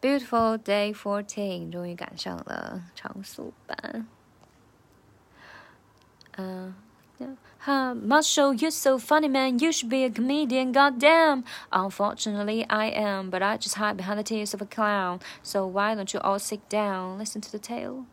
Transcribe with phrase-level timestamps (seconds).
[0.00, 4.06] Beautiful day fourteen，终于赶上了长速版。
[6.36, 6.74] 嗯、
[7.64, 9.58] Huh, Marshall, you're so funny, man.
[9.58, 11.44] You should be a comedian, goddamn.
[11.70, 15.20] Unfortunately, I am, but I just hide behind the tears of a clown.
[15.42, 18.04] So why don't you all sit down, listen to the tale?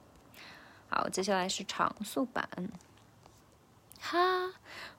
[0.90, 2.48] 好，接下来是长速版。
[4.00, 4.54] 哈，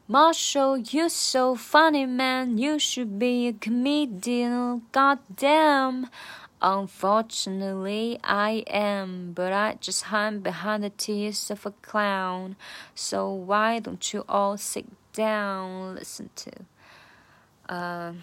[0.07, 2.59] Marshall, you're so funny, man.
[2.59, 6.09] You should be a comedian, goddamn.
[6.65, 12.55] Unfortunately, I am, but I just hide behind the tears of a clown.
[12.95, 16.53] So why don't you all sit down, listen to？
[17.67, 18.15] 呃，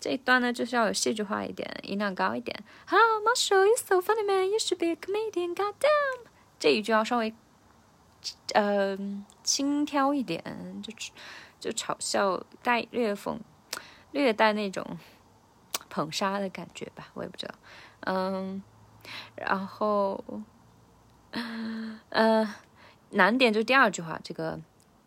[0.00, 2.64] 这一段呢就是要有戏剧化一点，音量高一点。
[2.86, 6.26] How Marshall, you so funny man, you should be a comedian, goddamn！
[6.58, 7.34] 这一句要稍微
[8.54, 8.96] 呃
[9.42, 10.42] 轻佻一点，
[10.82, 10.92] 就
[11.60, 13.38] 就嘲笑带略讽，
[14.12, 14.98] 略带那种。
[15.97, 17.55] 捧杀的感觉吧，我也不知道。
[18.01, 18.61] 嗯，
[19.35, 20.23] 然后，
[22.09, 22.53] 呃，
[23.09, 24.59] 难点就第二句话，这个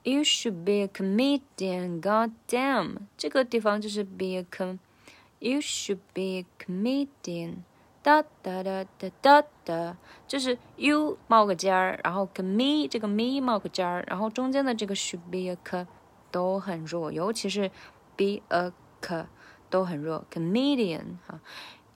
[0.03, 7.59] "You should be a comedian, God damn"，这个地方就是 be a com，You should be a comedian，
[8.03, 12.59] 哒哒哒哒哒哒，就是 you 冒个尖儿，然后 com
[12.91, 15.87] 这个 me 冒个尖儿，然后中间的这个 should be a
[16.33, 17.71] 都很弱，尤其是
[18.17, 19.27] be a c。
[19.70, 21.40] 都很弱，comedian 哈，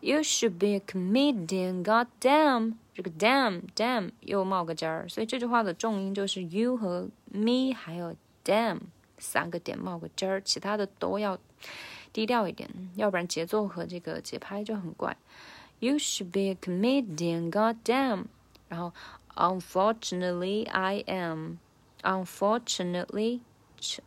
[0.01, 8.79] You should be a comedian，God damn，这个 damn damn 又冒个尖儿，所以这句话的重音就是 you 和 me 还有 damn
[9.17, 11.37] 三个点冒个尖儿，其他的都要
[12.13, 15.17] 低调一点，要不然节奏和这个节拍就很怪。
[15.79, 18.25] You should be a comedian，God damn，
[18.67, 18.93] 然后
[19.35, 23.41] Unfortunately I am，Unfortunately。Unfortunately，
[23.83, 24.03] 这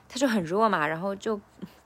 [0.08, 1.40] 它就很弱嘛，然后就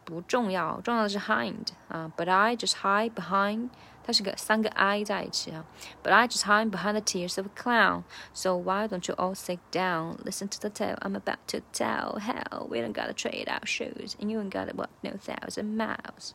[0.04, 2.12] 不重要，重要的是 hind 啊。
[2.16, 3.70] But I just hide behind。
[4.06, 5.64] 它是个三个 I 在一起啊。
[6.04, 8.04] But I just hide behind the tears of a clown.
[8.32, 12.20] So why don't you all sit down, listen to the tale I'm about to tell?
[12.20, 16.32] Hell, we don't gotta trade our shoes, and you ain't gotta walk no thousand miles.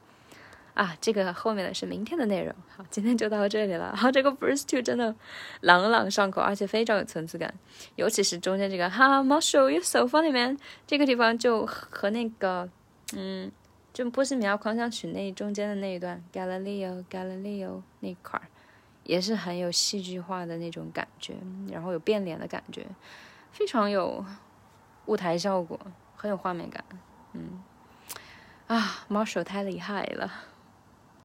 [0.74, 2.54] 啊，这个后面的是明天的内容。
[2.76, 3.96] 好，今天就到这里了。
[3.96, 5.14] 好，这个 verse two 真的
[5.62, 7.54] 朗朗上口，而且非常有层次感，
[7.96, 10.58] 尤其是中间这个哈，Marshall, you're so funny, man。
[10.88, 12.70] 这个地方就和那个，
[13.16, 13.52] 嗯。
[13.94, 18.48] 就波西米亚狂想曲那中间的那一段，Galileo Galileo 那块儿，
[19.04, 21.36] 也是很有戏剧化的那种感觉，
[21.70, 22.86] 然后有变脸的感觉，
[23.52, 24.26] 非常有
[25.08, 25.80] 舞台效果，
[26.16, 26.84] 很有画面感。
[27.34, 27.62] 嗯，
[28.68, 30.32] 啊猫手太厉害了。